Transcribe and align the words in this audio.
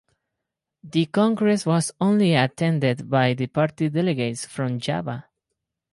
The 0.83 1.05
congress 1.05 1.63
was 1.63 1.91
only 2.01 2.33
attended 2.33 3.07
by 3.07 3.35
the 3.35 3.45
party 3.45 3.87
delegates 3.87 4.47
from 4.47 4.79
Java. 4.79 5.25